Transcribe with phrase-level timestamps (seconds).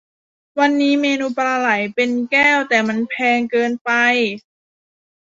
[0.59, 3.91] วันนี้เมนูปลาไหลเป็นแก้ว แต่มันแพงเกินไป